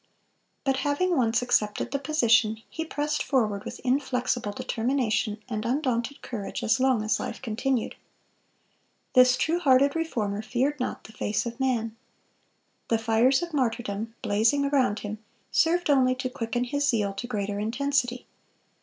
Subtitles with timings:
[0.63, 6.63] But having once accepted the position, he pressed forward with inflexible determination and undaunted courage
[6.63, 7.93] as long as life continued.
[9.13, 11.95] This true hearted Reformer feared not the face of man.
[12.87, 15.19] The fires of martyrdom, blazing around him,
[15.51, 18.25] served only to quicken his zeal to greater intensity.